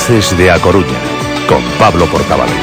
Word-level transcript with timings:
Voces 0.00 0.38
de 0.38 0.50
A 0.50 0.58
Coruña, 0.58 0.98
con 1.46 1.62
Pablo 1.78 2.06
Portavales. 2.06 2.56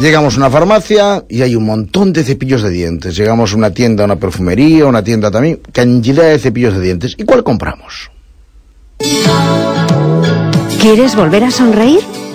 Llegamos 0.00 0.34
a 0.34 0.36
una 0.36 0.50
farmacia 0.50 1.24
y 1.28 1.42
hay 1.42 1.56
un 1.56 1.66
montón 1.66 2.12
de 2.12 2.22
cepillos 2.22 2.62
de 2.62 2.70
dientes. 2.70 3.16
Llegamos 3.16 3.52
a 3.52 3.56
una 3.56 3.72
tienda, 3.72 4.04
a 4.04 4.06
una 4.06 4.16
perfumería, 4.16 4.86
una 4.86 5.02
tienda 5.02 5.32
también, 5.32 5.60
cantidad 5.72 6.28
de 6.28 6.38
cepillos 6.38 6.74
de 6.74 6.80
dientes. 6.80 7.16
¿Y 7.18 7.24
cuál 7.24 7.42
compramos? 7.42 8.12
¿Quieres 10.80 11.16
volver 11.16 11.42
a 11.42 11.50
sonreír? 11.50 12.19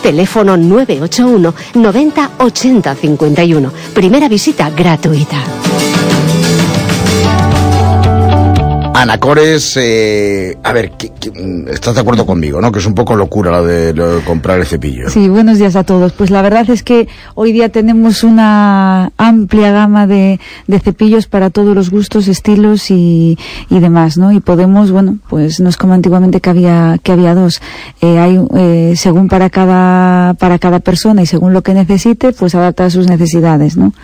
teléfono 0.00 0.56
981 0.56 1.54
90 1.74 2.30
80 2.36 2.94
51. 2.94 3.72
Primera 3.92 4.28
visita 4.28 4.70
gratuita. 4.70 5.69
Anacores, 9.00 9.78
eh, 9.78 10.58
a 10.62 10.74
ver, 10.74 10.92
mm, 10.92 11.68
estás 11.68 11.94
de 11.94 12.02
acuerdo 12.02 12.26
conmigo, 12.26 12.60
¿no? 12.60 12.70
Que 12.70 12.80
es 12.80 12.86
un 12.86 12.94
poco 12.94 13.16
locura 13.16 13.50
lo 13.50 13.64
de, 13.64 14.20
comprar 14.26 14.60
el 14.60 14.66
cepillo. 14.66 15.08
Sí, 15.08 15.26
buenos 15.30 15.58
días 15.58 15.74
a 15.74 15.84
todos. 15.84 16.12
Pues 16.12 16.28
la 16.30 16.42
verdad 16.42 16.68
es 16.68 16.82
que 16.82 17.08
hoy 17.34 17.52
día 17.52 17.70
tenemos 17.70 18.24
una 18.24 19.10
amplia 19.16 19.72
gama 19.72 20.06
de, 20.06 20.38
cepillos 20.84 21.28
para 21.28 21.48
todos 21.48 21.74
los 21.74 21.88
gustos, 21.88 22.28
estilos 22.28 22.90
y, 22.90 23.38
demás, 23.70 24.18
¿no? 24.18 24.32
Y 24.32 24.40
podemos, 24.40 24.90
bueno, 24.90 25.16
pues 25.30 25.60
no 25.60 25.70
es 25.70 25.78
como 25.78 25.94
antiguamente 25.94 26.42
que 26.42 26.50
había 26.50 26.98
que 27.02 27.12
había 27.12 27.34
dos. 27.34 27.62
Eh, 28.02 28.18
hay 28.18 28.38
eh, 28.54 28.92
según 28.96 29.28
para 29.28 29.48
cada 29.48 30.34
para 30.34 30.58
cada 30.58 30.80
persona 30.80 31.22
y 31.22 31.26
según 31.26 31.54
lo 31.54 31.62
que 31.62 31.72
necesite, 31.72 32.32
pues 32.32 32.54
adapta 32.54 32.84
a 32.84 32.90
sus 32.90 33.06
necesidades, 33.06 33.78
¿no? 33.78 33.94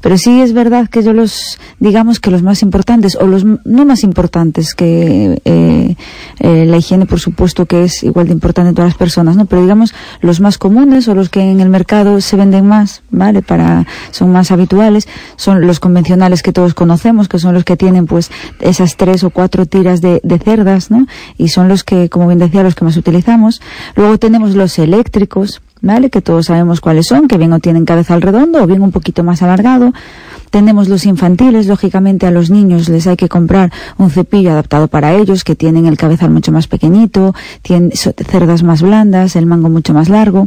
Pero 0.00 0.16
sí 0.16 0.42
es 0.42 0.52
verdad 0.52 0.88
que 0.88 1.02
yo 1.02 1.12
los 1.12 1.58
digamos 1.80 2.20
que 2.20 2.30
los 2.30 2.44
más 2.44 2.62
importantes 2.62 3.16
o 3.16 3.26
los 3.26 3.44
no 3.44 3.84
más 3.84 4.04
importantes 4.04 4.43
antes 4.44 4.74
que 4.74 5.40
eh, 5.44 5.96
eh, 6.38 6.64
la 6.66 6.76
higiene, 6.76 7.06
por 7.06 7.18
supuesto, 7.18 7.66
que 7.66 7.84
es 7.84 8.02
igual 8.04 8.26
de 8.26 8.32
importante 8.32 8.68
en 8.68 8.74
todas 8.74 8.90
las 8.90 8.98
personas, 8.98 9.36
¿no? 9.36 9.46
Pero 9.46 9.62
digamos, 9.62 9.94
los 10.20 10.40
más 10.40 10.58
comunes 10.58 11.08
o 11.08 11.14
los 11.14 11.28
que 11.28 11.40
en 11.40 11.60
el 11.60 11.68
mercado 11.68 12.20
se 12.20 12.36
venden 12.36 12.66
más, 12.66 13.02
¿vale? 13.10 13.42
Para, 13.42 13.86
son 14.10 14.30
más 14.30 14.50
habituales, 14.50 15.08
son 15.36 15.66
los 15.66 15.80
convencionales 15.80 16.42
que 16.42 16.52
todos 16.52 16.74
conocemos, 16.74 17.28
que 17.28 17.38
son 17.38 17.54
los 17.54 17.64
que 17.64 17.76
tienen, 17.76 18.06
pues, 18.06 18.30
esas 18.60 18.96
tres 18.96 19.24
o 19.24 19.30
cuatro 19.30 19.66
tiras 19.66 20.00
de, 20.00 20.20
cerdas, 20.44 20.90
¿no? 20.90 21.06
Y 21.38 21.48
son 21.48 21.68
los 21.68 21.84
que, 21.84 22.08
como 22.08 22.26
bien 22.26 22.38
decía, 22.38 22.62
los 22.62 22.74
que 22.74 22.84
más 22.84 22.96
utilizamos. 22.96 23.62
Luego 23.96 24.18
tenemos 24.18 24.54
los 24.54 24.78
eléctricos, 24.78 25.62
¿vale? 25.80 26.10
Que 26.10 26.20
todos 26.20 26.46
sabemos 26.46 26.80
cuáles 26.80 27.06
son, 27.06 27.28
que 27.28 27.38
bien 27.38 27.52
o 27.52 27.60
tienen 27.60 27.84
cabeza 27.84 28.14
al 28.14 28.22
redondo 28.22 28.62
o 28.62 28.66
bien 28.66 28.82
un 28.82 28.92
poquito 28.92 29.24
más 29.24 29.42
alargado. 29.42 29.92
Tenemos 30.54 30.88
los 30.88 31.04
infantiles, 31.04 31.66
lógicamente 31.66 32.28
a 32.28 32.30
los 32.30 32.48
niños 32.48 32.88
les 32.88 33.08
hay 33.08 33.16
que 33.16 33.28
comprar 33.28 33.72
un 33.98 34.08
cepillo 34.08 34.52
adaptado 34.52 34.86
para 34.86 35.12
ellos, 35.12 35.42
que 35.42 35.56
tienen 35.56 35.86
el 35.86 35.96
cabezal 35.96 36.30
mucho 36.30 36.52
más 36.52 36.68
pequeñito, 36.68 37.34
tienen 37.62 37.90
cerdas 37.90 38.62
más 38.62 38.80
blandas, 38.80 39.34
el 39.34 39.46
mango 39.46 39.68
mucho 39.68 39.92
más 39.94 40.08
largo. 40.08 40.46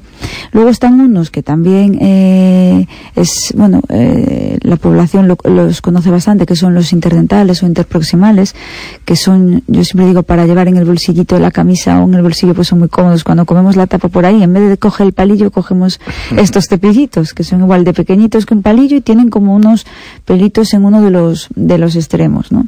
Luego 0.54 0.70
están 0.70 1.02
unos 1.02 1.30
que 1.30 1.44
también 1.44 1.98
eh, 2.00 2.88
es, 3.18 3.54
bueno, 3.58 3.82
eh, 3.90 4.58
la 4.62 4.78
población 4.78 5.28
los 5.28 5.82
conoce 5.82 6.10
bastante, 6.10 6.46
que 6.46 6.56
son 6.56 6.74
los 6.74 6.94
interdentales 6.94 7.62
o 7.62 7.66
interproximales, 7.66 8.56
que 9.04 9.18
son, 9.18 9.62
yo 9.68 9.84
siempre 9.84 10.08
digo, 10.08 10.24
para 10.24 10.46
llevar 10.46 10.70
en 10.70 10.78
el 10.78 10.86
bolsillito 10.86 11.36
de 11.36 11.42
la 11.42 11.52
camisa 11.52 12.00
o 12.00 12.06
en 12.06 12.14
el 12.14 12.22
bolsillo, 12.22 12.54
pues 12.54 12.70
son 12.70 12.80
muy 12.80 12.88
cómodos. 12.88 13.26
Cuando 13.26 13.46
comemos 13.46 13.76
la 13.76 13.88
tapa 13.88 14.08
por 14.08 14.26
ahí, 14.26 14.42
en 14.42 14.54
vez 14.54 14.70
de 14.70 14.78
coger 14.78 15.08
el 15.08 15.12
palillo, 15.12 15.52
cogemos 15.52 16.00
estos 16.38 16.70
cepillitos, 16.70 17.34
que 17.34 17.44
son 17.44 17.60
igual 17.60 17.84
de 17.84 17.92
pequeñitos 17.92 18.46
que 18.46 18.54
un 18.54 18.62
palillo 18.62 18.96
y 18.96 19.02
tienen 19.02 19.30
como 19.30 19.54
unos 19.54 19.86
pelitos 20.26 20.74
en 20.74 20.86
uno 20.86 21.02
de 21.02 21.12
los, 21.12 21.48
de 21.56 21.78
los 21.78 21.96
extremos, 21.96 22.52
¿no? 22.52 22.68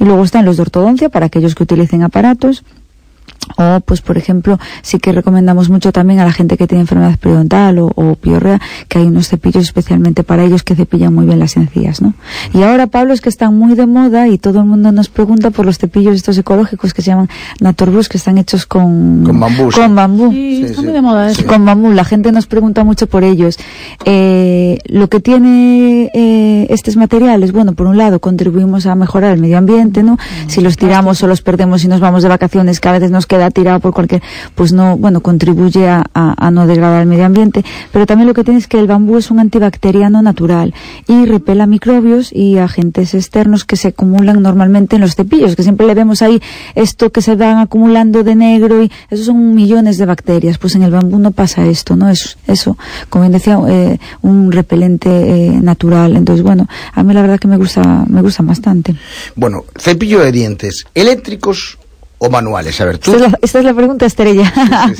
Y 0.00 0.04
luego 0.04 0.24
están 0.24 0.44
los 0.44 0.56
de 0.56 0.62
ortodoncia 0.62 1.08
para 1.08 1.26
aquellos 1.26 1.54
que 1.54 1.62
utilicen 1.62 2.02
aparatos 2.02 2.64
o, 3.56 3.80
pues, 3.80 4.00
por 4.00 4.18
ejemplo, 4.18 4.58
sí 4.82 4.98
que 4.98 5.12
recomendamos 5.12 5.68
mucho 5.70 5.92
también 5.92 6.20
a 6.20 6.24
la 6.24 6.32
gente 6.32 6.56
que 6.56 6.66
tiene 6.66 6.82
enfermedad 6.82 7.18
periodontal 7.18 7.78
o, 7.78 7.90
o, 7.94 8.14
piorrea, 8.14 8.60
que 8.88 8.98
hay 8.98 9.06
unos 9.06 9.28
cepillos 9.28 9.64
especialmente 9.64 10.24
para 10.24 10.44
ellos 10.44 10.62
que 10.62 10.74
cepillan 10.74 11.14
muy 11.14 11.26
bien 11.26 11.38
las 11.38 11.56
encías, 11.56 12.00
¿no? 12.02 12.14
Y 12.52 12.62
ahora, 12.62 12.86
Pablo, 12.86 13.12
es 13.12 13.20
que 13.20 13.28
están 13.28 13.56
muy 13.56 13.74
de 13.74 13.86
moda 13.86 14.28
y 14.28 14.38
todo 14.38 14.60
el 14.60 14.66
mundo 14.66 14.92
nos 14.92 15.08
pregunta 15.08 15.50
por 15.50 15.66
los 15.66 15.78
cepillos 15.78 16.14
estos 16.14 16.38
ecológicos 16.38 16.94
que 16.94 17.02
se 17.02 17.10
llaman 17.10 17.28
Naturbus, 17.60 18.08
que 18.08 18.18
están 18.18 18.38
hechos 18.38 18.66
con... 18.66 19.24
Con 19.24 19.40
bambú. 19.40 19.70
Con 19.70 19.94
bambú. 19.94 20.30
Sí, 20.32 20.66
muy 20.76 20.92
de 20.92 21.02
moda 21.02 21.30
eso. 21.30 21.46
Con 21.46 21.64
bambú. 21.64 21.92
La 21.92 22.04
gente 22.04 22.32
nos 22.32 22.46
pregunta 22.46 22.84
mucho 22.84 23.06
por 23.06 23.24
ellos. 23.24 23.58
Eh, 24.04 24.78
lo 24.86 25.08
que 25.08 25.20
tiene 25.20 26.10
eh, 26.14 26.66
estos 26.70 26.96
materiales, 26.96 27.52
bueno, 27.52 27.72
por 27.74 27.86
un 27.86 27.96
lado, 27.96 28.20
contribuimos 28.20 28.86
a 28.86 28.94
mejorar 28.94 29.32
el 29.32 29.40
medio 29.40 29.58
ambiente, 29.58 30.02
¿no? 30.02 30.14
Mm, 30.14 30.48
si 30.48 30.60
los 30.60 30.76
tiramos 30.76 31.22
o 31.22 31.26
los 31.26 31.42
perdemos 31.42 31.84
y 31.84 31.88
nos 31.88 32.00
vamos 32.00 32.22
de 32.22 32.28
vacaciones, 32.28 32.80
cada 32.80 32.98
vez 32.98 33.10
nos 33.10 33.26
queda 33.26 33.33
tirado 33.50 33.80
por 33.80 33.92
cualquier, 33.92 34.22
pues 34.54 34.72
no, 34.72 34.96
bueno, 34.96 35.20
contribuye 35.20 35.88
a, 35.88 36.04
a, 36.14 36.50
no 36.50 36.66
degradar 36.66 37.02
el 37.02 37.08
medio 37.08 37.26
ambiente. 37.26 37.64
Pero 37.92 38.06
también 38.06 38.26
lo 38.28 38.34
que 38.34 38.44
tiene 38.44 38.58
es 38.58 38.66
que 38.66 38.78
el 38.78 38.86
bambú 38.86 39.18
es 39.18 39.30
un 39.30 39.40
antibacteriano 39.40 40.22
natural 40.22 40.74
y 41.08 41.26
repela 41.26 41.66
microbios 41.66 42.32
y 42.32 42.58
agentes 42.58 43.14
externos 43.14 43.64
que 43.64 43.76
se 43.76 43.88
acumulan 43.88 44.42
normalmente 44.42 44.96
en 44.96 45.02
los 45.02 45.14
cepillos, 45.14 45.56
que 45.56 45.62
siempre 45.62 45.86
le 45.86 45.94
vemos 45.94 46.22
ahí 46.22 46.40
esto 46.74 47.10
que 47.10 47.22
se 47.22 47.36
van 47.36 47.58
acumulando 47.58 48.22
de 48.22 48.34
negro 48.34 48.82
y 48.82 48.90
esos 49.10 49.26
son 49.26 49.54
millones 49.54 49.98
de 49.98 50.06
bacterias. 50.06 50.58
Pues 50.58 50.74
en 50.74 50.82
el 50.82 50.90
bambú 50.90 51.18
no 51.18 51.30
pasa 51.32 51.66
esto, 51.66 51.96
¿no? 51.96 52.08
Es 52.08 52.38
eso, 52.46 52.76
como 53.08 53.22
bien 53.22 53.32
decía, 53.32 53.58
eh, 53.68 53.98
un 54.22 54.52
repelente 54.52 55.08
eh, 55.10 55.50
natural. 55.50 56.16
Entonces, 56.16 56.42
bueno, 56.42 56.68
a 56.92 57.02
mí 57.02 57.14
la 57.14 57.22
verdad 57.22 57.38
que 57.38 57.48
me 57.48 57.56
gusta, 57.56 58.04
me 58.08 58.22
gusta 58.22 58.42
bastante. 58.42 58.94
Bueno, 59.34 59.64
cepillo 59.78 60.20
de 60.20 60.32
dientes 60.32 60.84
eléctricos 60.94 61.78
o 62.24 62.30
manuales? 62.30 62.80
A 62.80 62.84
ver, 62.84 62.98
tú. 62.98 63.14
Esta 63.42 63.58
es 63.58 63.64
la, 63.64 63.74
pregunta 63.74 64.06
estrella. 64.06 64.52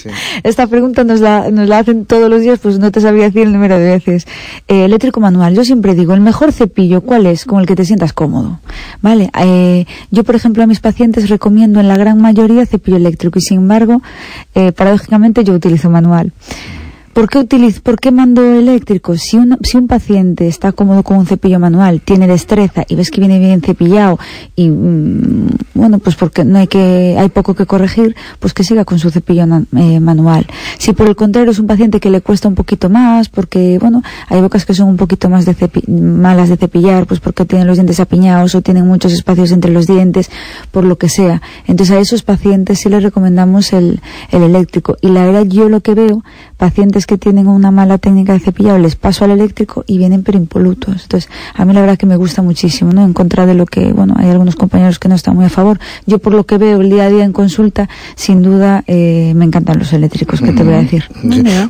Esta 0.42 0.66
pregunta 0.66 1.04
nos 1.04 1.20
la, 1.20 1.50
nos 1.50 1.68
la 1.68 1.78
hacen 1.78 2.06
todos 2.06 2.28
los 2.28 2.40
días, 2.42 2.58
pues 2.60 2.78
no 2.78 2.90
te 2.90 3.00
sabía 3.00 3.24
decir 3.24 3.42
el 3.42 3.52
número 3.52 3.78
de 3.78 3.90
veces. 3.90 4.26
Eh, 4.68 4.84
eléctrico 4.84 5.20
manual. 5.20 5.54
Yo 5.54 5.64
siempre 5.64 5.94
digo, 5.94 6.14
el 6.14 6.20
mejor 6.20 6.52
cepillo, 6.52 7.00
¿cuál 7.00 7.26
es? 7.26 7.44
Con 7.44 7.60
el 7.60 7.66
que 7.66 7.76
te 7.76 7.84
sientas 7.84 8.12
cómodo. 8.12 8.60
¿Vale? 9.02 9.30
Eh, 9.40 9.86
yo, 10.10 10.24
por 10.24 10.34
ejemplo, 10.34 10.62
a 10.62 10.66
mis 10.66 10.80
pacientes 10.80 11.28
recomiendo 11.28 11.80
en 11.80 11.88
la 11.88 11.96
gran 11.96 12.20
mayoría 12.20 12.66
cepillo 12.66 12.96
eléctrico 12.96 13.38
y, 13.38 13.42
sin 13.42 13.58
embargo, 13.58 14.02
eh, 14.54 14.72
paradójicamente 14.72 15.44
yo 15.44 15.54
utilizo 15.54 15.90
manual. 15.90 16.32
¿Por 17.14 17.28
qué, 17.28 17.38
utilizo, 17.38 17.80
¿Por 17.80 18.00
qué 18.00 18.10
mando 18.10 18.42
eléctrico? 18.42 19.16
Si 19.16 19.36
un, 19.36 19.56
si 19.62 19.76
un 19.76 19.86
paciente 19.86 20.48
está 20.48 20.72
cómodo 20.72 21.04
con 21.04 21.16
un 21.18 21.26
cepillo 21.26 21.60
manual, 21.60 22.00
tiene 22.00 22.26
destreza 22.26 22.84
y 22.88 22.96
ves 22.96 23.12
que 23.12 23.20
viene 23.20 23.38
bien 23.38 23.62
cepillado 23.62 24.18
y, 24.56 24.68
mm, 24.68 25.46
bueno, 25.74 26.00
pues 26.00 26.16
porque 26.16 26.44
no 26.44 26.58
hay 26.58 26.66
que, 26.66 27.14
hay 27.16 27.28
poco 27.28 27.54
que 27.54 27.66
corregir, 27.66 28.16
pues 28.40 28.52
que 28.52 28.64
siga 28.64 28.84
con 28.84 28.98
su 28.98 29.12
cepillo 29.12 29.44
eh, 29.76 30.00
manual. 30.00 30.48
Si 30.78 30.92
por 30.92 31.06
el 31.06 31.14
contrario 31.14 31.52
es 31.52 31.60
un 31.60 31.68
paciente 31.68 32.00
que 32.00 32.10
le 32.10 32.20
cuesta 32.20 32.48
un 32.48 32.56
poquito 32.56 32.90
más, 32.90 33.28
porque, 33.28 33.78
bueno, 33.78 34.02
hay 34.28 34.40
bocas 34.40 34.64
que 34.64 34.74
son 34.74 34.88
un 34.88 34.96
poquito 34.96 35.28
más 35.28 35.44
de 35.46 35.54
malas 35.86 36.48
de 36.48 36.56
cepillar, 36.56 37.06
pues 37.06 37.20
porque 37.20 37.44
tienen 37.44 37.68
los 37.68 37.76
dientes 37.76 38.00
apiñados 38.00 38.56
o 38.56 38.60
tienen 38.60 38.88
muchos 38.88 39.12
espacios 39.12 39.52
entre 39.52 39.70
los 39.70 39.86
dientes, 39.86 40.30
por 40.72 40.82
lo 40.82 40.98
que 40.98 41.08
sea. 41.08 41.42
Entonces 41.68 41.96
a 41.96 42.00
esos 42.00 42.24
pacientes 42.24 42.80
sí 42.80 42.88
les 42.88 43.04
recomendamos 43.04 43.72
el, 43.72 44.00
el 44.32 44.42
eléctrico. 44.42 44.96
Y 45.00 45.10
la 45.10 45.24
verdad 45.24 45.44
yo 45.44 45.68
lo 45.68 45.80
que 45.80 45.94
veo, 45.94 46.24
pacientes 46.56 47.03
que 47.06 47.18
tienen 47.18 47.46
una 47.46 47.70
mala 47.70 47.98
técnica 47.98 48.32
de 48.32 48.40
cepillado 48.40 48.78
les 48.78 48.96
paso 48.96 49.24
al 49.24 49.30
eléctrico 49.30 49.84
y 49.86 49.98
vienen 49.98 50.22
pero 50.22 50.38
impolutos. 50.38 51.02
Entonces, 51.02 51.30
a 51.54 51.64
mí 51.64 51.72
la 51.72 51.80
verdad 51.80 51.98
que 51.98 52.06
me 52.06 52.16
gusta 52.16 52.42
muchísimo, 52.42 52.92
¿no? 52.92 53.04
En 53.04 53.12
contra 53.12 53.46
de 53.46 53.54
lo 53.54 53.66
que, 53.66 53.92
bueno, 53.92 54.14
hay 54.16 54.30
algunos 54.30 54.56
compañeros 54.56 54.98
que 54.98 55.08
no 55.08 55.14
están 55.14 55.34
muy 55.34 55.44
a 55.44 55.50
favor. 55.50 55.78
Yo 56.06 56.18
por 56.18 56.32
lo 56.32 56.44
que 56.44 56.58
veo 56.58 56.80
el 56.80 56.90
día 56.90 57.04
a 57.04 57.10
día 57.10 57.24
en 57.24 57.32
consulta, 57.32 57.88
sin 58.16 58.42
duda, 58.42 58.84
eh, 58.86 59.32
me 59.34 59.44
encantan 59.44 59.78
los 59.78 59.92
eléctricos, 59.92 60.40
que 60.40 60.52
te 60.52 60.62
voy 60.62 60.74
a 60.74 60.78
decir. 60.78 61.04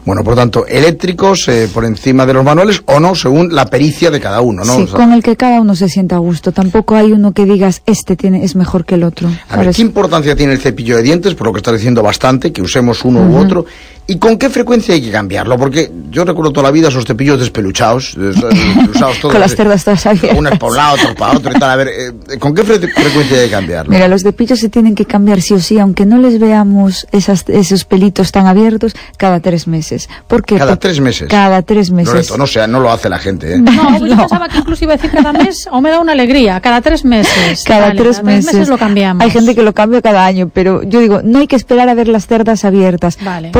Bueno, 0.05 0.25
por 0.25 0.35
tanto, 0.35 0.67
eléctricos 0.67 1.49
eh, 1.49 1.69
por 1.73 1.85
encima 1.85 2.27
de 2.27 2.35
los 2.35 2.45
manuales 2.45 2.83
o 2.87 3.01
no, 3.01 3.15
según 3.15 3.55
la 3.55 3.67
pericia 3.67 4.11
de 4.11 4.21
cada 4.21 4.41
uno, 4.41 4.65
¿no? 4.65 4.77
Sí, 4.77 4.87
con 4.87 5.13
el 5.13 5.23
que 5.23 5.37
cada 5.37 5.61
uno 5.61 5.75
se 5.75 5.89
sienta 5.89 6.17
a 6.17 6.19
gusto. 6.19 6.53
Tampoco 6.53 6.95
hay 6.95 7.13
uno 7.13 7.33
que 7.33 7.45
digas, 7.45 7.83
este 7.87 8.17
tiene, 8.17 8.45
es 8.45 8.57
mejor 8.57 8.85
que 8.85 8.97
el 8.97 9.05
otro. 9.05 9.29
A 9.49 9.57
ver, 9.59 9.75
¿qué 9.75 9.83
importancia 9.83 10.37
tiene 10.37 10.53
el 10.53 10.61
cepillo 10.61 10.97
de 10.97 11.03
dientes? 11.03 11.35
Por 11.35 11.47
lo 11.47 11.53
que 11.53 11.59
está 11.59 11.73
diciendo 11.73 12.03
bastante, 12.03 12.53
que 12.53 12.63
usemos 12.63 13.05
uno 13.05 13.21
u 13.23 13.37
otro. 13.37 13.67
¿Y 14.07 14.19
con 14.19 14.37
qué 14.37 14.51
frecuencia 14.51 14.95
hay 14.95 15.01
que 15.01 15.11
cambiarlo? 15.11 15.57
Porque 15.57 15.91
yo 16.11 16.25
recuerdo 16.27 16.53
toda 16.53 16.65
la 16.65 16.71
vida 16.71 16.89
esos 16.89 17.07
cepillos 17.07 17.41
despeluchados, 17.41 18.15
despeluchados 18.19 19.19
todos, 19.21 19.33
con 19.33 19.41
las 19.41 19.57
cerdas 19.57 19.83
todas 19.83 20.05
abiertas. 20.05 20.39
Unas 20.39 20.59
por 20.59 20.73
un 20.73 20.77
lado, 20.77 20.95
otros 20.95 21.15
para 21.15 21.39
otro 21.39 21.53
y 21.57 21.59
tal. 21.59 21.71
A 21.71 21.77
ver, 21.77 21.89
eh, 21.89 22.39
¿con 22.39 22.55
qué 22.55 22.65
fre 22.65 22.79
frecuencia 22.81 23.39
hay 23.39 23.47
que 23.47 23.51
cambiarlo? 23.51 23.91
Mira, 23.91 24.07
los 24.09 24.23
cepillos 24.23 24.59
se 24.59 24.69
tienen 24.69 24.95
que 24.95 25.07
cambiar 25.07 25.41
sí 25.41 25.55
o 25.55 25.61
sí, 25.61 25.79
aunque 25.79 26.05
no 26.05 26.19
les 26.19 26.39
veamos 26.39 27.07
esas, 27.13 27.45
esos 27.49 27.87
pelitos 27.87 28.31
tan 28.31 28.47
abiertos, 28.47 28.95
cada 29.17 29.41
tres 29.41 29.67
meses. 29.67 30.11
¿Por 30.29 30.45
qué? 30.45 30.57
¿Cada 30.57 30.77
tres 30.77 31.01
meses? 31.01 31.29
Cada 31.29 31.63
tres 31.63 31.91
meses. 31.91 32.13
Loreto, 32.13 32.37
no 32.37 32.47
sea, 32.47 32.67
no 32.67 32.81
lo 32.81 32.91
hace 32.91 33.09
la 33.09 33.19
gente, 33.19 33.55
¿eh? 33.55 33.59
No, 33.75 34.07
yo 34.07 34.17
pensaba 34.17 34.49
que 34.49 34.59
incluso 34.59 34.85
iba 34.85 34.95
a 34.95 34.97
decir 34.97 35.11
cada 35.11 35.33
mes, 35.33 35.67
o 35.71 35.81
me 35.81 35.91
da 35.91 35.99
una 36.01 36.13
alegría, 36.13 36.61
cada 36.61 36.83
tres 36.83 37.07
meses. 37.07 37.65
Cada, 37.65 37.89
Vale, 37.89 38.01
tres, 38.01 38.17
cada 38.19 38.23
tres 38.23 38.23
meses. 38.23 38.53
meses 38.55 38.69
lo 38.69 38.77
cambiamos. 38.77 39.25
Hay 39.25 39.31
gente 39.31 39.55
que 39.55 39.63
lo 39.63 39.73
cambia 39.73 40.03
cada 40.03 40.27
año, 40.27 40.51
pero 40.53 40.83
yo 40.83 41.01
digo, 41.01 41.23
no 41.25 41.39
hay 41.39 41.47
que 41.47 41.57
esperar 41.57 41.89
a 41.89 41.95
ver 41.95 42.09
las 42.09 42.27
cerdas 42.27 42.67
abiertas. 42.67 43.17
Vale. 43.25 43.51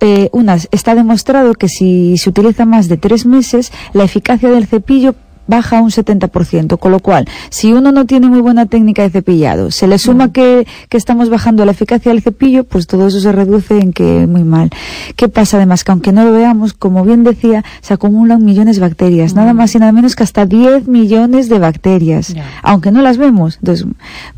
Eh, 0.00 0.30
está 0.70 0.94
demostrado 0.94 1.54
que 1.54 1.68
si 1.68 2.16
se 2.16 2.30
utiliza 2.30 2.64
más 2.64 2.88
de 2.88 2.96
tres 2.96 3.26
meses, 3.26 3.72
la 3.92 4.04
eficacia 4.04 4.50
del 4.50 4.66
cepillo 4.66 5.14
baja 5.46 5.80
un 5.80 5.90
70%, 5.90 6.78
con 6.78 6.92
lo 6.92 7.00
cual, 7.00 7.26
si 7.50 7.72
uno 7.72 7.92
no 7.92 8.06
tiene 8.06 8.28
muy 8.28 8.40
buena 8.40 8.66
técnica 8.66 9.02
de 9.02 9.10
cepillado, 9.10 9.70
se 9.70 9.86
le 9.86 9.98
suma 9.98 10.32
que, 10.32 10.66
que 10.88 10.96
estamos 10.96 11.30
bajando 11.30 11.64
la 11.64 11.72
eficacia 11.72 12.12
del 12.12 12.22
cepillo, 12.22 12.64
pues 12.64 12.86
todo 12.86 13.06
eso 13.06 13.20
se 13.20 13.32
reduce 13.32 13.78
en 13.78 13.92
que 13.92 14.26
muy 14.26 14.44
mal. 14.44 14.70
¿Qué 15.16 15.28
pasa 15.28 15.56
además? 15.56 15.84
Que 15.84 15.92
aunque 15.92 16.12
no 16.12 16.24
lo 16.24 16.32
veamos, 16.32 16.72
como 16.72 17.04
bien 17.04 17.24
decía, 17.24 17.64
se 17.80 17.94
acumulan 17.94 18.44
millones 18.44 18.76
de 18.76 18.82
bacterias, 18.82 19.34
nada 19.34 19.52
más 19.52 19.74
y 19.74 19.78
nada 19.78 19.92
menos 19.92 20.16
que 20.16 20.22
hasta 20.22 20.46
10 20.46 20.88
millones 20.88 21.48
de 21.48 21.58
bacterias, 21.58 22.34
aunque 22.62 22.90
no 22.90 23.02
las 23.02 23.18
vemos. 23.18 23.56
Entonces, 23.56 23.86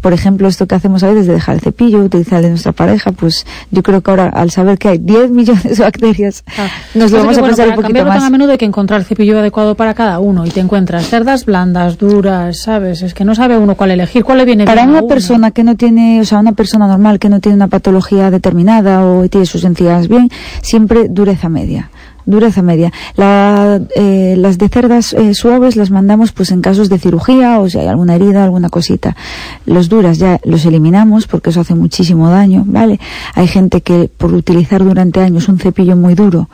por 0.01 0.13
ejemplo, 0.13 0.49
esto 0.49 0.67
que 0.67 0.75
hacemos 0.75 1.03
a 1.03 1.09
veces 1.09 1.27
de 1.27 1.35
dejar 1.35 1.57
el 1.57 1.61
cepillo, 1.61 1.99
utilizar 1.99 2.39
el 2.39 2.45
de 2.45 2.51
nuestra 2.51 2.73
pareja, 2.73 3.13
pues 3.13 3.47
yo 3.71 3.83
creo 3.83 4.01
que 4.03 4.11
ahora, 4.11 4.29
al 4.29 4.51
saber 4.51 4.79
que 4.79 4.89
hay 4.89 4.99
10 4.99 5.31
millones 5.31 5.77
de 5.79 5.85
bacterias, 5.85 6.45
Ah, 6.59 6.69
nos 6.95 7.11
lo 7.11 7.19
vamos 7.19 7.37
a 7.37 7.41
bueno, 7.41 7.57
pensar 7.57 7.69
un 7.71 7.83
poquito 7.83 8.05
más. 8.05 8.19
tan 8.19 8.25
a 8.25 8.31
menudo 8.31 8.53
hay 8.53 8.59
que 8.59 8.65
encontrar 8.65 9.01
el 9.01 9.07
cepillo 9.07 9.39
adecuado 9.39 9.75
para 9.75 9.95
cada 9.95 10.19
uno 10.21 10.47
y 10.47 10.51
te 10.51 10.61
encuentras 10.61 10.96
cerdas 11.05 11.45
blandas, 11.45 11.99
duras, 11.99 12.59
¿sabes? 12.59 13.03
Es 13.03 13.15
que 13.15 13.25
no 13.25 13.35
sabe 13.35 13.59
uno 13.59 13.77
cuál 13.77 13.91
elegir, 13.91 14.25
cuál 14.25 14.39
le 14.39 14.45
viene 14.45 14.65
Para 14.65 14.83
bien 14.83 14.91
una 14.91 15.03
persona 15.03 15.51
que 15.51 15.65
no 15.65 15.77
tiene, 15.77 16.21
o 16.21 16.25
sea, 16.25 16.39
una 16.39 16.53
persona 16.53 16.87
normal 16.87 17.19
que 17.19 17.29
no 17.29 17.41
tiene 17.41 17.57
una 17.57 17.69
patología 17.69 18.31
determinada 18.31 19.05
o 19.05 19.29
tiene 19.29 19.47
sus 19.47 19.65
encías 19.65 20.09
bien, 20.09 20.31
siempre 20.63 21.09
dureza 21.09 21.49
media. 21.49 21.91
Dureza 22.27 22.61
media. 22.61 22.93
La, 23.15 23.81
eh, 23.95 24.35
las 24.37 24.59
de 24.59 24.69
cerdas 24.69 25.13
eh, 25.13 25.33
suaves 25.33 25.77
las 25.77 25.91
mandamos 25.91 26.33
pues 26.33 26.51
en 26.51 26.61
casos 26.61 26.89
de 26.89 26.99
cirugía 26.99 27.61
o 27.61 27.69
si 27.69 27.79
hay 27.79 27.87
alguna 27.87 28.17
herida, 28.17 28.43
alguna 28.43 28.69
cosita. 28.69 29.17
Los 29.65 29.89
duras 29.89 30.19
ya 30.19 30.41
los 30.45 30.65
eliminamos 30.67 31.29
porque 31.29 31.51
eso 31.51 31.61
hace 31.61 31.77
muchísimo 31.77 32.29
daño, 32.29 32.65
¿vale? 32.67 32.99
Hay 33.35 33.47
gente 33.47 33.81
que 33.81 34.11
por 34.15 34.35
utilizar 34.35 34.85
durante 34.85 35.21
años 35.21 35.49
un 35.49 35.59
cepillo 35.61 35.97
muy 35.97 36.15
duro 36.15 36.49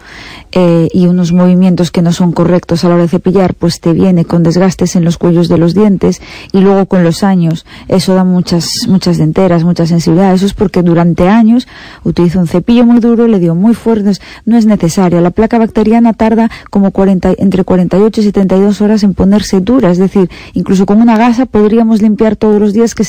eh, 0.53 0.89
y 0.93 1.07
unos 1.07 1.33
movimientos 1.33 1.91
que 1.91 2.03
no 2.03 2.13
son 2.13 2.33
correctos 2.33 2.85
a 2.85 2.89
la 2.89 2.95
hora 2.95 3.05
de 3.05 3.09
cepillar, 3.09 3.55
pues 3.55 3.81
te 3.81 3.95
viene 3.95 4.27
con 4.27 4.43
desgastes 4.43 4.95
en 4.95 5.05
los 5.05 5.17
cuellos 5.17 5.49
de 5.49 5.57
los 5.57 5.75
dientes 5.75 6.21
y 6.53 6.61
luego 6.61 6.85
con 6.87 7.03
los 7.03 7.23
años 7.23 7.65
eso 7.89 8.15
da 8.15 8.25
muchas 8.25 8.87
muchas 8.89 9.17
denteras, 9.17 9.65
mucha 9.65 9.87
sensibilidad. 9.87 10.35
Eso 10.35 10.45
es 10.45 10.53
porque 10.55 10.83
durante 10.83 11.29
años 11.29 11.67
utilizo 12.05 12.39
un 12.41 12.47
cepillo 12.47 12.85
muy 12.85 13.01
duro, 13.01 13.27
le 13.27 13.39
dio 13.39 13.55
muy 13.55 13.75
fuerte, 13.75 14.13
no 14.45 14.57
es 14.57 14.67
necesario. 14.67 15.21
La 15.21 15.31
placa 15.31 15.59
bacteriana 15.63 16.13
tarda 16.13 16.51
como 16.71 16.91
40, 16.91 17.35
entre 17.39 17.65
48 17.65 18.21
y 18.21 18.25
72 18.25 18.81
horas 18.81 19.03
en 19.03 19.15
ponerse 19.15 19.61
dura, 19.61 19.91
es 19.91 19.99
decir, 19.99 20.29
incluso 20.53 20.87
con 20.87 21.01
una 21.01 21.17
gasa 21.17 21.47
podríamos 21.47 22.03
limpiar 22.03 22.37
todos 22.37 22.61
los 22.61 22.73
días 22.73 22.95
que 22.95 23.05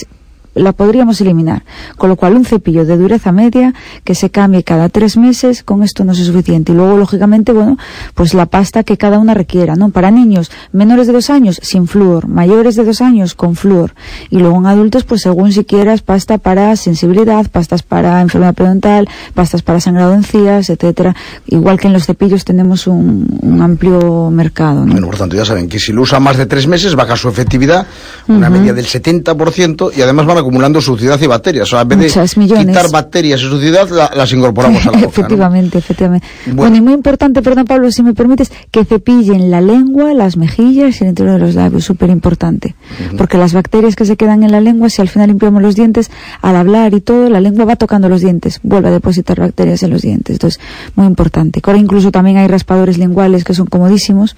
la 0.56 0.72
podríamos 0.72 1.20
eliminar. 1.22 1.64
Con 1.98 2.10
lo 2.10 2.16
cual, 2.16 2.36
un 2.36 2.46
cepillo 2.46 2.86
de 2.86 2.98
dureza 2.98 3.32
media 3.32 3.74
que 4.04 4.16
se 4.16 4.30
cambie 4.30 4.64
cada 4.64 4.90
tres 4.90 5.18
meses, 5.18 5.64
con 5.64 5.84
esto 5.84 6.04
no 6.04 6.12
es 6.12 6.20
suficiente. 6.20 6.72
Y 6.72 6.76
luego, 6.76 6.98
lógicamente, 6.98 7.52
bueno, 7.52 7.78
pues 8.14 8.34
la 8.34 8.46
pasta 8.46 8.84
que 8.84 8.98
cada 8.98 9.20
una 9.20 9.34
requiera, 9.34 9.76
¿no? 9.76 9.90
Para 9.90 10.12
niños 10.12 10.52
menores 10.72 11.08
de 11.08 11.14
dos 11.14 11.30
años, 11.30 11.60
sin 11.62 11.88
flúor. 11.88 12.28
Mayores 12.28 12.76
de 12.76 12.84
dos 12.84 13.02
años, 13.02 13.36
con 13.36 13.56
flúor. 13.56 13.94
Y 14.30 14.40
luego 14.40 14.58
en 14.58 14.66
adultos, 14.68 15.04
pues 15.04 15.22
según 15.22 15.52
si 15.52 15.66
quieras, 15.66 16.02
pasta 16.02 16.38
para 16.38 16.76
sensibilidad, 16.76 17.50
pastas 17.50 17.84
para 17.84 18.22
enfermedad 18.22 18.54
periodontal, 18.54 19.08
pastas 19.34 19.62
para 19.62 19.80
sangrado 19.80 20.12
de 20.12 20.18
encías, 20.18 20.70
etcétera. 20.70 21.16
Igual 21.48 21.80
que 21.80 21.88
en 21.88 21.94
los 21.94 22.06
cepillos 22.06 22.46
tenemos 22.46 22.88
un, 22.88 23.28
un 23.42 23.62
amplio 23.62 24.30
mercado, 24.30 24.86
¿no? 24.86 24.94
Bueno, 24.94 25.08
por 25.08 25.18
tanto, 25.18 25.36
ya 25.36 25.46
saben 25.46 25.70
que 25.70 25.80
si 25.80 25.92
lo 25.92 26.02
usan 26.02 26.24
más 26.24 26.38
de 26.38 26.46
tres 26.46 26.68
meses, 26.68 26.96
baja 26.96 27.16
su 27.16 27.30
efectividad, 27.30 27.86
una 28.28 28.50
media 28.50 28.74
del 28.74 28.86
70%, 28.86 29.92
y 29.96 30.02
además 30.02 30.26
van 30.26 30.38
acumulando 30.44 30.80
suciedad 30.82 31.20
y 31.22 31.28
bacterias. 31.28 31.68
O 31.68 31.72
sea, 31.72 31.82
en 31.82 31.88
vez 31.90 31.98
Muchas 32.00 32.36
de 32.36 32.40
millones. 32.42 32.68
quitar 32.68 32.92
bacterias 32.92 33.42
y 33.42 33.46
suciedad, 33.46 33.90
la- 33.90 34.12
las 34.16 34.32
incorporamos 34.32 34.82
a 34.86 34.86
la 34.86 34.92
boca. 34.92 35.02
¿no? 35.02 35.08
efectivamente, 35.10 35.78
efectivamente. 35.80 36.28
Bueno. 36.46 36.58
Bueno. 36.62 36.76
y 36.78 36.82
muy 36.82 36.94
importante, 36.94 37.42
perdón 37.42 37.66
Pablo, 37.66 37.92
si 37.92 38.04
me 38.04 38.14
permites, 38.14 38.52
que 38.72 38.86
cepillen 38.86 39.50
la 39.52 39.62
lengua, 39.62 40.14
las 40.14 40.38
mejillas 40.38 41.00
y 41.02 41.04
el 41.04 41.10
interior 41.10 41.40
de 41.40 41.46
los 41.48 41.56
labios, 41.56 41.84
súper 41.84 42.10
importante. 42.10 42.76
Porque 43.18 43.38
las 43.38 43.54
bacterias 43.54 43.96
que 43.96 44.06
se 44.06 44.16
quedan 44.18 44.44
en 44.44 44.52
la 44.52 44.62
lengua, 44.62 44.90
si 44.90 45.02
al 45.02 45.10
final 45.10 45.28
limpiamos 45.30 45.62
los 45.62 45.76
dientes, 45.76 46.12
al 46.42 46.56
hablar 46.56 46.94
y 46.94 47.02
todo, 47.02 47.30
la 47.30 47.42
lengua 47.42 47.66
va 47.66 47.76
tocando 47.76 48.10
los 48.10 48.22
dientes, 48.22 48.60
vuelve 48.64 48.90
a 48.90 48.92
depositar 48.92 49.40
bacterias 49.40 49.82
en 49.84 49.92
los 49.92 50.02
dientes. 50.02 50.36
Entonces, 50.36 50.60
muy 50.96 51.06
importante. 51.08 51.62
Ahora 51.64 51.80
incluso 51.80 52.12
también 52.12 52.38
hay 52.38 52.48
raspadores 52.48 52.98
linguales 52.98 53.44
que 53.44 53.54
son 53.54 53.68
comodísimos 53.68 54.36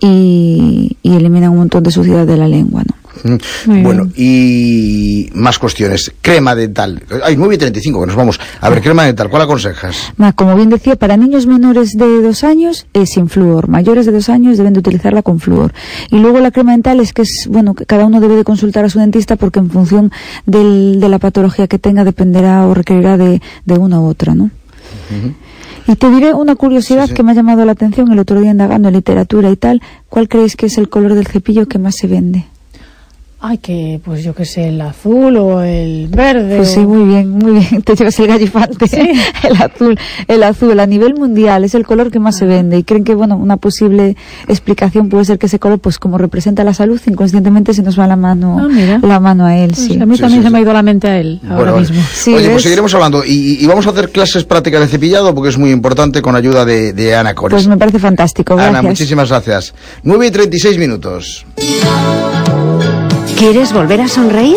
y, 0.00 0.96
y 1.02 1.16
eliminan 1.16 1.50
un 1.50 1.58
montón 1.58 1.82
de 1.82 1.90
suciedad 1.90 2.26
de 2.26 2.36
la 2.36 2.48
lengua, 2.48 2.82
¿no? 2.86 2.94
Muy 3.66 3.82
Bueno, 3.82 4.04
bien. 4.04 4.14
y 4.16 5.30
más 5.34 5.58
cuestiones. 5.58 6.12
Crema 6.20 6.54
dental. 6.54 7.02
Hay 7.24 7.36
9 7.36 7.54
y 7.54 7.58
35, 7.58 8.00
que 8.00 8.06
nos 8.06 8.16
vamos. 8.16 8.38
A 8.60 8.68
ver, 8.70 8.82
crema 8.82 9.04
dental, 9.04 9.28
¿cuál 9.30 9.42
aconsejas? 9.42 10.12
Como 10.34 10.54
bien 10.56 10.70
decía, 10.70 10.96
para 10.96 11.16
niños 11.16 11.46
menores 11.46 11.92
de 11.96 12.20
dos 12.22 12.44
años 12.44 12.86
es 12.92 13.10
sin 13.10 13.28
flúor. 13.28 13.68
Mayores 13.68 14.06
de 14.06 14.12
dos 14.12 14.28
años 14.28 14.58
deben 14.58 14.72
de 14.74 14.80
utilizarla 14.80 15.22
con 15.22 15.40
flúor. 15.40 15.72
Y 16.10 16.18
luego 16.18 16.40
la 16.40 16.50
crema 16.50 16.72
dental 16.72 17.00
es 17.00 17.12
que 17.12 17.22
es, 17.22 17.46
bueno, 17.48 17.74
que 17.74 17.86
cada 17.86 18.04
uno 18.06 18.20
debe 18.20 18.36
de 18.36 18.44
consultar 18.44 18.84
a 18.84 18.88
su 18.90 18.98
dentista 18.98 19.36
porque 19.36 19.58
en 19.58 19.70
función 19.70 20.12
del- 20.46 20.98
de 21.00 21.08
la 21.08 21.18
patología 21.18 21.66
que 21.68 21.78
tenga 21.78 22.04
dependerá 22.04 22.66
o 22.66 22.74
requerirá 22.74 23.16
de, 23.16 23.40
de 23.64 23.74
una 23.78 24.00
u 24.00 24.06
otra, 24.06 24.34
¿no? 24.34 24.50
Y 25.88 25.94
te 25.94 26.10
diré 26.10 26.34
una 26.34 26.56
curiosidad 26.56 27.04
Sí, 27.04 27.08
sí. 27.10 27.14
que 27.14 27.22
me 27.22 27.30
ha 27.32 27.34
llamado 27.34 27.64
la 27.64 27.72
atención 27.72 28.10
el 28.10 28.18
otro 28.18 28.40
día 28.40 28.50
indagando 28.50 28.88
en 28.88 28.94
literatura 28.94 29.50
y 29.50 29.56
tal. 29.56 29.80
¿Cuál 30.08 30.28
creéis 30.28 30.56
que 30.56 30.66
es 30.66 30.78
el 30.78 30.88
color 30.88 31.14
del 31.14 31.26
cepillo 31.26 31.66
que 31.68 31.78
más 31.78 31.94
se 31.96 32.08
vende? 32.08 32.46
Ay, 33.48 33.58
que, 33.58 34.00
pues 34.04 34.24
yo 34.24 34.34
qué 34.34 34.44
sé, 34.44 34.70
el 34.70 34.80
azul 34.80 35.36
o 35.36 35.62
el 35.62 36.08
verde. 36.08 36.56
Pues 36.56 36.70
o- 36.70 36.74
sí, 36.74 36.80
muy 36.80 37.04
bien, 37.04 37.30
muy 37.30 37.60
bien. 37.60 37.82
Te 37.84 37.94
llevas 37.94 38.18
el 38.18 38.26
gallifante. 38.26 38.86
El 39.46 39.56
azul, 39.62 39.98
el 40.26 40.42
azul 40.42 40.80
a 40.80 40.86
nivel 40.86 41.14
mundial 41.14 41.62
es 41.62 41.74
el 41.76 41.86
color 41.86 42.10
que 42.10 42.18
más 42.18 42.36
se 42.36 42.44
vende 42.46 42.76
y 42.78 42.82
creen 42.82 43.04
que 43.04 43.14
bueno, 43.14 43.36
una 43.36 43.56
posible 43.58 44.16
explicación 44.48 45.08
puede 45.08 45.24
ser 45.24 45.38
que 45.38 45.46
ese 45.46 45.58
color, 45.60 45.78
pues 45.78 45.98
como 45.98 46.18
representa 46.18 46.64
la 46.64 46.74
salud, 46.74 47.00
inconscientemente 47.06 47.72
se 47.74 47.82
nos 47.82 47.96
va 47.98 48.06
la 48.08 48.16
mano, 48.16 48.58
Ah, 48.68 48.98
la 49.02 49.20
mano 49.20 49.46
a 49.46 49.56
él, 49.56 49.70
Pues 49.70 49.86
sí. 49.86 49.98
a 50.00 50.06
mí 50.06 50.16
Sí, 50.16 50.20
también 50.22 50.40
sí, 50.40 50.42
se 50.42 50.48
sí. 50.48 50.52
me 50.52 50.58
ha 50.58 50.62
ido 50.62 50.72
la 50.72 50.82
mente 50.82 51.06
a 51.08 51.20
él 51.20 51.40
ahora 51.48 51.70
vale. 51.72 51.86
mismo. 51.88 52.02
Sí, 52.12 52.34
Oye, 52.34 52.50
pues 52.50 52.62
seguiremos 52.64 52.92
hablando. 52.94 53.24
Y, 53.24 53.58
y 53.62 53.66
vamos 53.66 53.86
a 53.86 53.90
hacer 53.90 54.10
clases 54.10 54.42
prácticas 54.44 54.80
de 54.80 54.88
cepillado 54.88 55.32
porque 55.34 55.50
es 55.50 55.58
muy 55.58 55.70
importante 55.70 56.20
con 56.22 56.34
ayuda 56.34 56.64
de, 56.64 56.92
de 56.92 57.14
Ana 57.14 57.34
Cores. 57.34 57.54
Pues 57.54 57.68
me 57.68 57.76
parece 57.76 57.98
fantástico, 58.00 58.56
gracias. 58.56 58.78
Ana, 58.78 58.88
muchísimas 58.88 59.28
gracias. 59.28 59.74
9 60.02 60.26
y 60.26 60.30
36 60.32 60.78
minutos. 60.78 61.46
¿Quieres 63.36 63.74
volver 63.74 64.00
a 64.00 64.08
sonreír? 64.08 64.56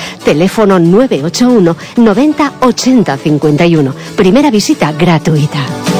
teléfono 0.23 0.77
981 0.79 1.75
90 1.95 2.53
80 2.59 3.17
51. 3.17 3.93
Primera 4.15 4.49
visita 4.49 4.91
gratuita. 4.91 5.90